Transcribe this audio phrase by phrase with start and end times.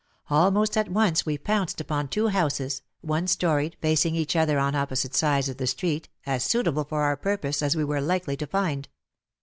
[0.31, 5.13] Almost at once we pounced upon two houses, one storied, facing each other on opposite
[5.13, 8.89] sides of the street, as suitable for our purpose as we were likely to find.